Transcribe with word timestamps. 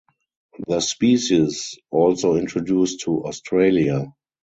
The 0.67 0.79
species 0.79 1.77
also 1.91 2.35
introduced 2.35 3.01
to 3.01 3.23
Australia. 3.23 4.11